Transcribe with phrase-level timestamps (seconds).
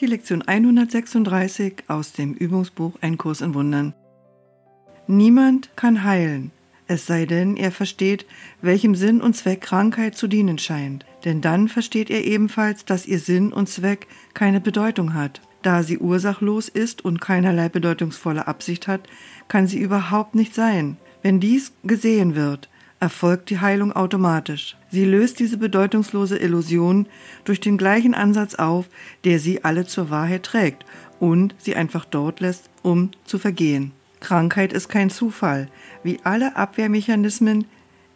[0.00, 3.94] Die Lektion 136 aus dem Übungsbuch Ein Kurs in Wundern.
[5.06, 6.50] Niemand kann heilen,
[6.86, 8.26] es sei denn, er versteht,
[8.60, 11.06] welchem Sinn und Zweck Krankheit zu dienen scheint.
[11.24, 15.40] Denn dann versteht er ebenfalls, dass ihr Sinn und Zweck keine Bedeutung hat.
[15.62, 19.08] Da sie ursachlos ist und keinerlei bedeutungsvolle Absicht hat,
[19.48, 20.98] kann sie überhaupt nicht sein.
[21.22, 22.68] Wenn dies gesehen wird,
[23.00, 24.76] erfolgt die Heilung automatisch.
[24.90, 27.06] Sie löst diese bedeutungslose Illusion
[27.44, 28.86] durch den gleichen Ansatz auf,
[29.24, 30.84] der sie alle zur Wahrheit trägt
[31.20, 33.92] und sie einfach dort lässt, um zu vergehen.
[34.20, 35.68] Krankheit ist kein Zufall.
[36.02, 37.66] Wie alle Abwehrmechanismen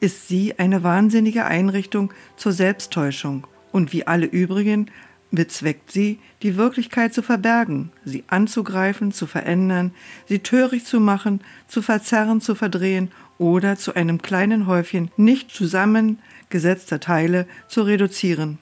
[0.00, 4.91] ist sie eine wahnsinnige Einrichtung zur Selbsttäuschung und wie alle übrigen
[5.30, 9.92] bezweckt sie, die Wirklichkeit zu verbergen, sie anzugreifen, zu verändern,
[10.27, 17.00] sie töricht zu machen, zu verzerren, zu verdrehen oder zu einem kleinen Häufchen nicht zusammengesetzter
[17.00, 18.58] Teile zu reduzieren.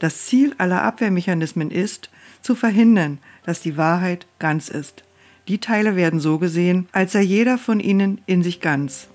[0.00, 2.10] Das Ziel aller Abwehrmechanismen ist,
[2.42, 5.04] zu verhindern, dass die Wahrheit ganz ist.
[5.46, 9.06] Die Teile werden so gesehen, als sei jeder von ihnen in sich ganz.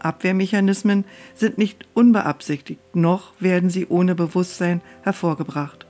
[0.00, 1.04] Abwehrmechanismen
[1.34, 5.86] sind nicht unbeabsichtigt, noch werden sie ohne Bewusstsein hervorgebracht.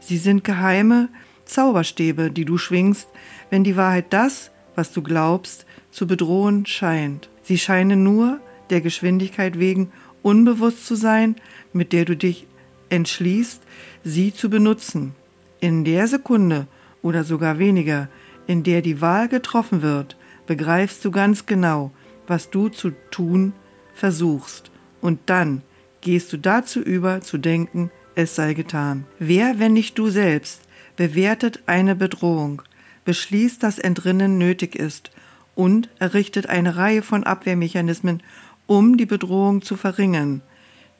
[0.00, 1.08] Sie sind geheime
[1.46, 3.08] Zauberstäbe, die du schwingst,
[3.48, 7.30] wenn die Wahrheit das, was du glaubst, zu bedrohen scheint.
[7.52, 11.36] Sie scheinen nur der Geschwindigkeit wegen unbewusst zu sein,
[11.74, 12.46] mit der du dich
[12.88, 13.62] entschließt,
[14.02, 15.14] sie zu benutzen.
[15.60, 16.66] In der Sekunde
[17.02, 18.08] oder sogar weniger,
[18.46, 21.90] in der die Wahl getroffen wird, begreifst du ganz genau,
[22.26, 23.52] was du zu tun
[23.92, 24.70] versuchst.
[25.02, 25.60] Und dann
[26.00, 29.04] gehst du dazu über, zu denken, es sei getan.
[29.18, 30.62] Wer, wenn nicht du selbst,
[30.96, 32.62] bewertet eine Bedrohung,
[33.04, 35.10] beschließt, dass Entrinnen nötig ist
[35.54, 38.22] und errichtet eine Reihe von Abwehrmechanismen,
[38.66, 40.42] um die Bedrohung zu verringern,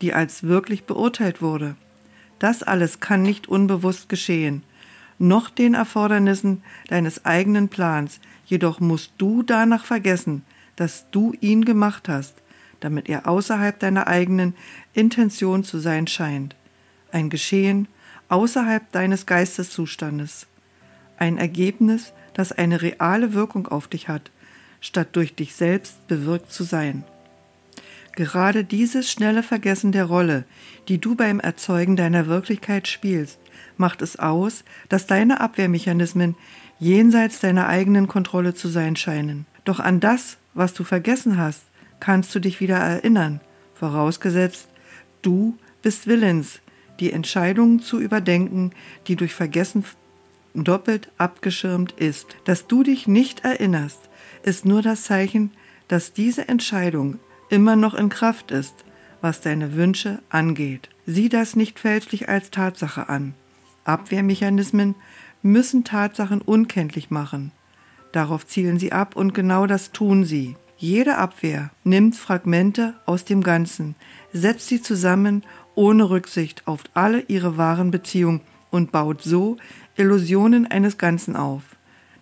[0.00, 1.77] die als wirklich beurteilt wurde.
[2.39, 4.62] Das alles kann nicht unbewusst geschehen,
[5.19, 10.44] noch den Erfordernissen deines eigenen Plans, jedoch musst du danach vergessen,
[10.75, 12.34] dass du ihn gemacht hast,
[12.81, 14.55] damit er außerhalb deiner eigenen
[14.94, 16.56] Intention zu sein scheint.
[17.12, 17.87] Ein Geschehen
[18.28, 20.49] außerhalb deines Geisteszustandes.
[21.19, 24.32] Ein Ergebnis, das eine reale Wirkung auf dich hat,
[24.82, 27.04] statt durch dich selbst bewirkt zu sein.
[28.15, 30.44] Gerade dieses schnelle Vergessen der Rolle,
[30.88, 33.38] die du beim Erzeugen deiner Wirklichkeit spielst,
[33.78, 36.37] macht es aus, dass deine Abwehrmechanismen
[36.78, 39.47] jenseits deiner eigenen Kontrolle zu sein scheinen.
[39.65, 41.62] Doch an das, was du vergessen hast,
[42.00, 43.41] kannst du dich wieder erinnern,
[43.75, 44.69] vorausgesetzt,
[45.22, 46.60] du bist willens,
[47.00, 48.72] die Entscheidungen zu überdenken,
[49.06, 49.84] die durch Vergessen
[50.54, 52.37] doppelt abgeschirmt ist.
[52.44, 54.10] Dass du dich nicht erinnerst,
[54.42, 55.50] ist nur das Zeichen,
[55.88, 58.84] dass diese Entscheidung immer noch in Kraft ist,
[59.20, 60.88] was deine Wünsche angeht.
[61.06, 63.34] Sieh das nicht fälschlich als Tatsache an.
[63.84, 64.94] Abwehrmechanismen
[65.42, 67.52] müssen Tatsachen unkenntlich machen.
[68.12, 70.56] Darauf zielen sie ab und genau das tun sie.
[70.76, 73.94] Jede Abwehr nimmt Fragmente aus dem Ganzen,
[74.32, 75.44] setzt sie zusammen
[75.75, 79.56] ohne Rücksicht auf alle ihre wahren Beziehungen und baut so
[79.97, 81.62] Illusionen eines Ganzen auf,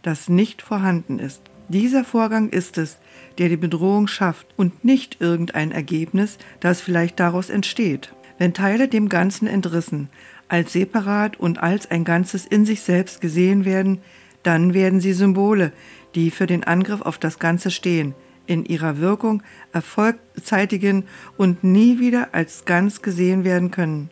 [0.02, 1.42] das nicht vorhanden ist.
[1.70, 2.98] Dieser Vorgang ist es,
[3.38, 8.12] der die Bedrohung schafft und nicht irgendein Ergebnis, das vielleicht daraus entsteht.
[8.38, 10.08] Wenn Teile dem Ganzen entrissen,
[10.48, 14.00] als separat und als ein Ganzes in sich selbst gesehen werden,
[14.42, 15.72] dann werden sie Symbole,
[16.16, 18.16] die für den Angriff auf das Ganze stehen,
[18.48, 21.04] in ihrer Wirkung erfolgzeitigen
[21.36, 24.10] und nie wieder als ganz gesehen werden können.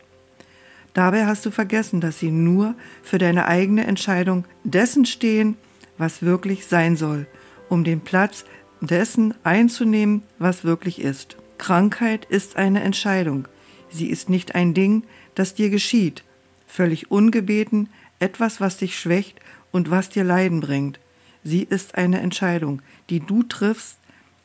[0.94, 5.56] Dabei hast du vergessen, dass sie nur für deine eigene Entscheidung dessen stehen,
[5.96, 7.26] was wirklich sein soll
[7.68, 8.44] um den Platz
[8.80, 11.36] dessen einzunehmen, was wirklich ist.
[11.58, 13.48] Krankheit ist eine Entscheidung.
[13.90, 16.22] Sie ist nicht ein Ding, das dir geschieht,
[16.66, 19.40] völlig ungebeten, etwas, was dich schwächt
[19.72, 21.00] und was dir Leiden bringt.
[21.44, 23.98] Sie ist eine Entscheidung, die du triffst,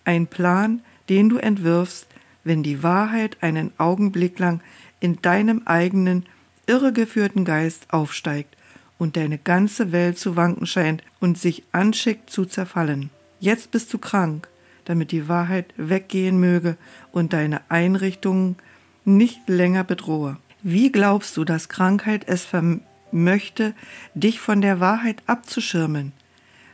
[0.05, 2.07] ein Plan, den du entwirfst,
[2.43, 4.61] wenn die Wahrheit einen Augenblick lang
[4.99, 6.25] in deinem eigenen,
[6.65, 8.55] irregeführten Geist aufsteigt
[8.97, 13.09] und deine ganze Welt zu wanken scheint und sich anschickt zu zerfallen.
[13.43, 14.47] Jetzt bist du krank,
[14.85, 16.77] damit die Wahrheit weggehen möge
[17.11, 18.55] und deine Einrichtungen
[19.03, 20.37] nicht länger bedrohe.
[20.61, 23.73] Wie glaubst du, dass Krankheit es vermöchte,
[24.13, 26.13] dich von der Wahrheit abzuschirmen?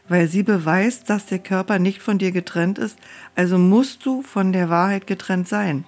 [0.10, 3.00] Weil sie beweist, dass der Körper nicht von dir getrennt ist,
[3.34, 5.86] also musst du von der Wahrheit getrennt sein.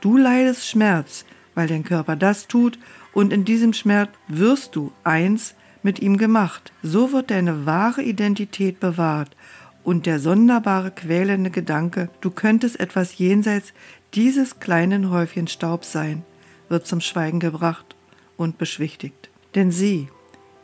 [0.00, 1.24] Du leidest Schmerz,
[1.54, 2.80] weil dein Körper das tut,
[3.12, 5.54] und in diesem Schmerz wirst du eins
[5.84, 6.72] mit ihm gemacht.
[6.82, 9.36] So wird deine wahre Identität bewahrt
[9.84, 13.72] und der sonderbare quälende Gedanke, du könntest etwas jenseits
[14.14, 16.24] dieses kleinen Häufchen Staub sein,
[16.68, 17.96] wird zum Schweigen gebracht
[18.36, 19.30] und beschwichtigt.
[19.54, 20.08] Denn sieh,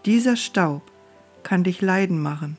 [0.04, 0.82] Dieser Staub
[1.42, 2.56] kann dich leiden machen,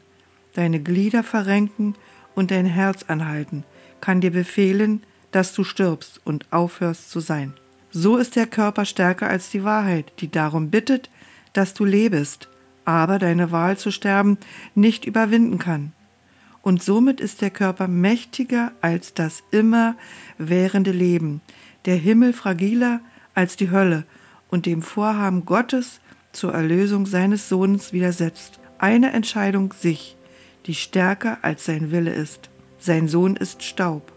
[0.54, 1.96] deine Glieder verrenken
[2.36, 3.64] und dein Herz anhalten,
[4.02, 7.54] kann dir befehlen, dass du stirbst und aufhörst zu sein.
[7.90, 11.10] So ist der Körper stärker als die Wahrheit, die darum bittet,
[11.54, 12.50] dass du lebest,
[12.84, 14.38] aber deine Wahl zu sterben
[14.76, 15.94] nicht überwinden kann.
[16.68, 19.96] Und somit ist der Körper mächtiger als das immer
[20.38, 21.40] währende Leben,
[21.86, 23.00] der Himmel fragiler
[23.34, 24.04] als die Hölle
[24.50, 26.02] und dem Vorhaben Gottes
[26.34, 28.60] zur Erlösung seines Sohnes widersetzt.
[28.80, 30.18] Eine Entscheidung sich,
[30.66, 32.50] die stärker als sein Wille ist.
[32.80, 34.12] Sein Sohn ist Staub,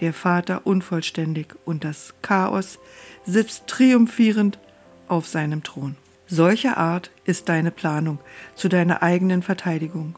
[0.00, 2.80] der Vater unvollständig und das Chaos
[3.24, 4.58] sitzt triumphierend
[5.06, 5.94] auf seinem Thron.
[6.26, 8.18] Solcher Art ist deine Planung
[8.56, 10.16] zu deiner eigenen Verteidigung.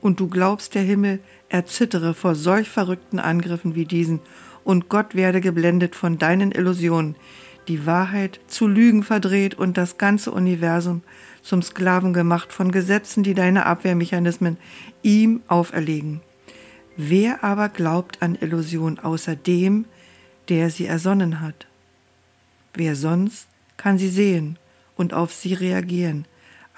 [0.00, 4.20] Und du glaubst, der Himmel erzittere vor solch verrückten Angriffen wie diesen,
[4.64, 7.16] und Gott werde geblendet von deinen Illusionen,
[7.68, 11.02] die Wahrheit zu Lügen verdreht und das ganze Universum
[11.42, 14.56] zum Sklaven gemacht von Gesetzen, die deine Abwehrmechanismen
[15.02, 16.20] ihm auferlegen.
[16.96, 19.84] Wer aber glaubt an Illusion außer dem,
[20.48, 21.66] der sie ersonnen hat?
[22.74, 23.46] Wer sonst
[23.76, 24.58] kann sie sehen
[24.96, 26.26] und auf sie reagieren,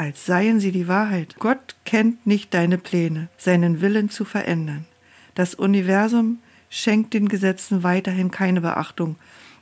[0.01, 1.37] als seien sie die Wahrheit?
[1.41, 4.87] Gott kennt nicht deine Pläne, seinen Willen zu verändern.
[5.35, 6.39] Das Universum
[6.71, 9.17] schenkt den Gesetzen weiterhin keine Beachtung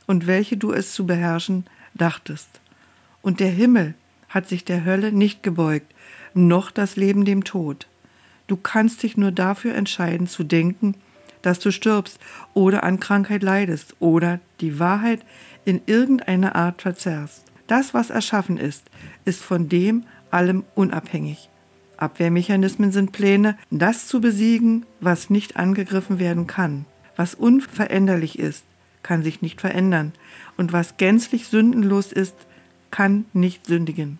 [0.07, 2.47] und welche du es zu beherrschen dachtest.
[3.21, 3.95] Und der Himmel
[4.29, 5.93] hat sich der Hölle nicht gebeugt,
[6.33, 7.87] noch das Leben dem Tod.
[8.47, 10.95] Du kannst dich nur dafür entscheiden zu denken,
[11.41, 12.17] dass du stirbst
[12.53, 15.19] oder an Krankheit leidest oder die Wahrheit
[15.65, 17.43] in irgendeiner Art verzerrst.
[17.69, 18.85] Das, was erschaffen ist,
[19.25, 21.49] ist von dem allem unabhängig.
[21.97, 26.85] Abwehrmechanismen sind Pläne, das zu besiegen, was nicht angegriffen werden kann.
[27.15, 28.63] Was unveränderlich ist,
[29.03, 30.13] kann sich nicht verändern,
[30.55, 32.35] und was gänzlich sündenlos ist,
[32.91, 34.19] kann nicht sündigen.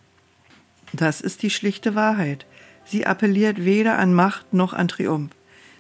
[0.94, 2.46] Das ist die schlichte Wahrheit.
[2.86, 5.32] Sie appelliert weder an Macht noch an Triumph.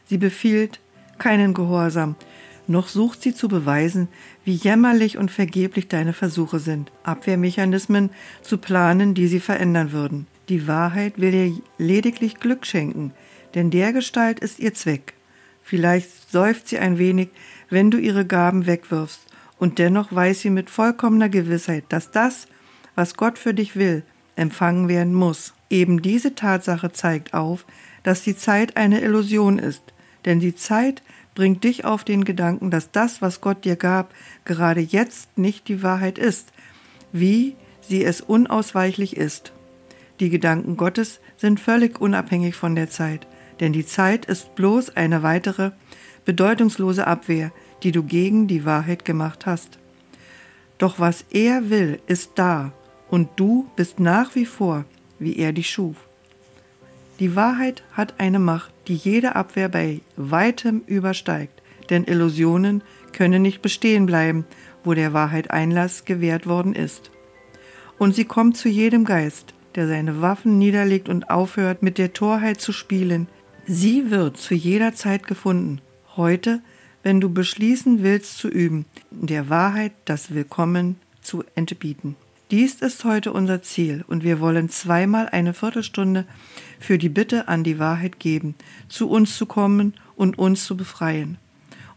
[0.06, 0.80] Sie befiehlt
[1.18, 2.16] keinen Gehorsam,
[2.69, 4.07] noch sucht sie zu beweisen,
[4.45, 8.12] wie jämmerlich und vergeblich deine Versuche sind, Abwehrmechanismen
[8.42, 10.27] zu planen, die sie verändern würden.
[10.50, 13.12] Die Wahrheit will dir lediglich Glück schenken,
[13.56, 15.13] denn dergestalt ist ihr Zweck.
[15.63, 17.30] Vielleicht seufzt sie ein wenig,
[17.69, 19.22] wenn du ihre Gaben wegwirfst,
[19.57, 22.48] und dennoch weiß sie mit vollkommener Gewissheit, dass das,
[22.95, 24.04] was Gott für dich will,
[24.36, 25.54] empfangen werden muss.
[25.69, 27.65] Eben diese Tatsache zeigt auf,
[28.04, 29.83] dass die Zeit eine Illusion ist,
[30.25, 31.04] denn die Zeit
[31.39, 34.13] bringt dich auf den Gedanken, dass das, was Gott dir gab,
[34.44, 36.51] gerade jetzt nicht die Wahrheit ist,
[37.13, 39.53] wie sie es unausweichlich ist.
[40.19, 43.25] Die Gedanken Gottes sind völlig unabhängig von der Zeit,
[43.62, 45.71] denn die Zeit ist bloß eine weitere,
[46.25, 47.53] bedeutungslose Abwehr,
[47.83, 49.80] die du gegen die Wahrheit gemacht hast.
[50.77, 52.74] Doch was er will, ist da,
[53.09, 54.83] und du bist nach wie vor,
[55.19, 56.09] wie er dich schuf.
[57.19, 62.81] Die Wahrheit hat eine Macht, die jede Abwehr bei weitem übersteigt, denn Illusionen
[63.12, 64.45] können nicht bestehen bleiben,
[64.86, 67.12] wo der Wahrheit Einlass gewährt worden ist.
[67.98, 72.62] Und sie kommt zu jedem Geist, der seine Waffen niederlegt und aufhört, mit der Torheit
[72.62, 73.27] zu spielen.
[73.65, 75.81] Sie wird zu jeder Zeit gefunden,
[76.15, 76.62] heute
[77.04, 82.15] wenn du beschließen willst zu üben, der Wahrheit das Willkommen zu entbieten.
[82.51, 86.25] Dies ist heute unser Ziel und wir wollen zweimal eine Viertelstunde
[86.79, 88.56] für die Bitte an die Wahrheit geben,
[88.88, 91.38] zu uns zu kommen und uns zu befreien.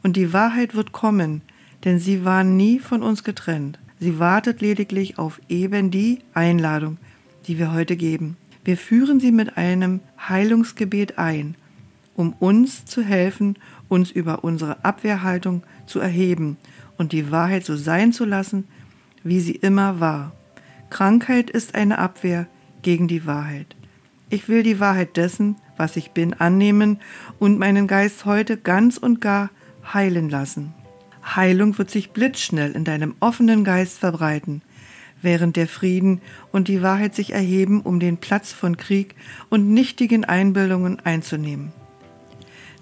[0.02, 1.40] Und die Wahrheit wird kommen,
[1.86, 3.78] denn sie war nie von uns getrennt.
[3.98, 6.98] Sie wartet lediglich auf eben die Einladung,
[7.46, 8.36] die wir heute geben.
[8.62, 11.54] Wir führen sie mit einem Heilungsgebet ein,
[12.14, 13.56] um uns zu helfen
[13.88, 16.58] uns über unsere Abwehrhaltung zu erheben
[16.98, 18.68] und die Wahrheit so sein zu lassen,
[19.24, 20.32] wie sie immer war.
[20.92, 22.46] Krankheit ist eine Abwehr
[22.82, 23.76] gegen die Wahrheit.
[24.28, 27.00] Ich will die Wahrheit dessen, was ich bin, annehmen
[27.38, 29.48] und meinen Geist heute ganz und gar
[29.94, 30.74] heilen lassen.
[31.24, 34.60] Heilung wird sich blitzschnell in deinem offenen Geist verbreiten,
[35.22, 36.20] während der Frieden
[36.52, 39.14] und die Wahrheit sich erheben, um den Platz von Krieg
[39.48, 41.72] und nichtigen Einbildungen einzunehmen.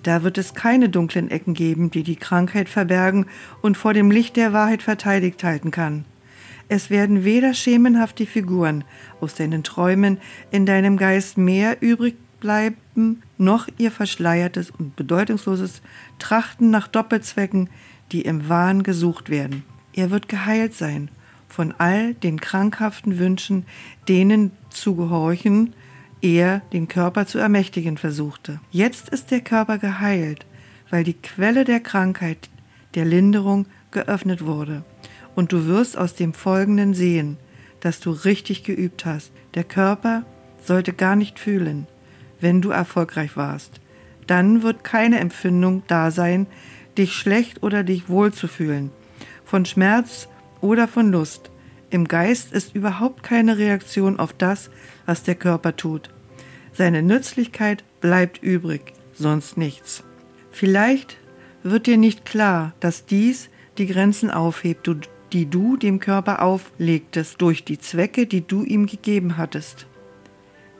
[0.02, 3.26] Da wird es keine dunklen Ecken geben, die die Krankheit verbergen
[3.62, 6.04] und vor dem Licht der Wahrheit verteidigt halten kann.
[6.70, 8.84] Es werden weder schemenhaft die Figuren
[9.20, 10.18] aus deinen Träumen
[10.52, 15.82] in deinem Geist mehr übrig bleiben, noch ihr verschleiertes und bedeutungsloses
[16.20, 17.68] Trachten nach Doppelzwecken,
[18.12, 19.64] die im Wahn gesucht werden.
[19.94, 21.10] Er wird geheilt sein
[21.48, 23.66] von all den krankhaften Wünschen,
[24.06, 25.72] denen zu gehorchen,
[26.22, 28.60] er den Körper zu ermächtigen versuchte.
[28.70, 30.46] Jetzt ist der Körper geheilt,
[30.88, 32.48] weil die Quelle der Krankheit,
[32.94, 34.84] der Linderung, geöffnet wurde.
[35.34, 37.38] Und du wirst aus dem Folgenden sehen,
[37.80, 39.32] dass du richtig geübt hast.
[39.54, 40.24] Der Körper
[40.64, 41.86] sollte gar nicht fühlen,
[42.40, 43.80] wenn du erfolgreich warst.
[44.26, 46.46] Dann wird keine Empfindung da sein,
[46.96, 48.90] dich schlecht oder dich wohl zu fühlen,
[49.44, 50.28] von Schmerz
[50.60, 51.50] oder von Lust.
[51.90, 54.70] Im Geist ist überhaupt keine Reaktion auf das,
[55.06, 56.10] was der Körper tut.
[56.72, 60.04] Seine Nützlichkeit bleibt übrig, sonst nichts.
[60.52, 61.16] Vielleicht
[61.62, 64.86] wird dir nicht klar, dass dies die Grenzen aufhebt,
[65.32, 69.86] die du dem Körper auflegtest durch die Zwecke, die du ihm gegeben hattest.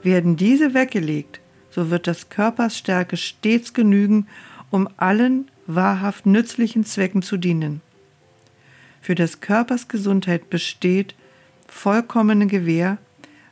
[0.03, 1.41] Werden diese weggelegt,
[1.71, 4.27] so wird das Körpers Stärke stets genügen,
[4.71, 7.81] um allen wahrhaft nützlichen Zwecken zu dienen.
[9.01, 11.15] Für des Körpers Gesundheit besteht
[11.67, 12.99] vollkommene Gewähr,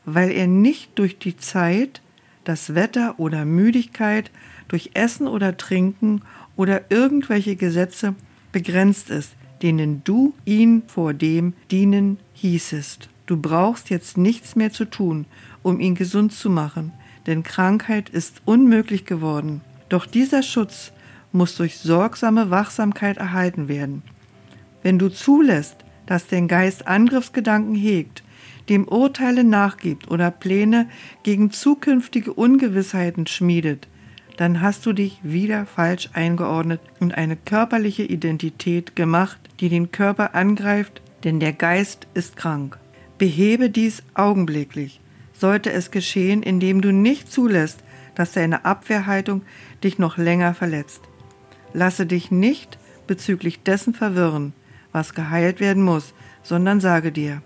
[0.05, 2.03] weil er nicht durch die Zeit,
[2.45, 4.31] das Wetter oder Müdigkeit,
[4.69, 6.23] durch Essen oder Trinken
[6.57, 8.15] oder irgendwelche Gesetze
[8.53, 13.09] begrenzt ist, denen du ihn vor dem dienen hießest.
[13.27, 15.27] Du brauchst jetzt nichts mehr zu tun,
[15.63, 16.93] um ihn gesund zu machen,
[17.27, 19.61] denn Krankheit ist unmöglich geworden.
[19.89, 20.93] Doch dieser Schutz
[21.33, 24.03] muss durch sorgsame Wachsamkeit erhalten werden.
[24.83, 28.23] Wenn du zulässt, dass dein Geist Angriffsgedanken hegt,
[28.69, 30.89] dem Urteile nachgibt oder Pläne
[31.23, 33.89] gegen zukünftige Ungewissheiten schmiedet,
[34.39, 40.37] dann hast du dich wieder falsch eingeordnet und eine körperliche Identität gemacht, die den Körper
[40.37, 42.79] angreift, denn der Geist ist krank.
[43.19, 45.01] Behebe dies augenblicklich.
[45.33, 47.81] Sollte es geschehen, indem du nicht zulässt,
[48.15, 49.43] dass deine Abwehrhaltung
[49.83, 51.03] dich noch länger verletzt.
[51.73, 52.79] Lasse dich nicht
[53.09, 54.53] bezüglich dessen verwirren,
[54.93, 56.15] was geheilt werden muss,
[56.45, 57.43] sondern sage dir,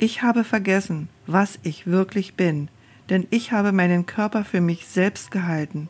[0.00, 2.68] ich habe vergessen, was ich wirklich bin,
[3.10, 5.88] denn ich habe meinen Körper für mich selbst gehalten.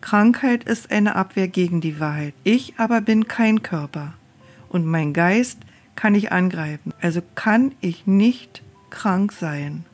[0.00, 2.34] Krankheit ist eine Abwehr gegen die Wahrheit.
[2.44, 4.14] Ich aber bin kein Körper.
[4.68, 5.58] Und mein Geist
[5.94, 6.92] kann ich angreifen.
[7.00, 9.84] Also kann ich nicht krank sein.